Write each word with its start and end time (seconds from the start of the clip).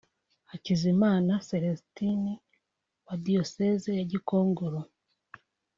Hakizimana 0.49 1.33
Célestin 1.47 2.21
(wa 3.07 3.15
Diocèse 3.25 3.89
ya 3.99 4.03
Gikongoro) 4.11 4.79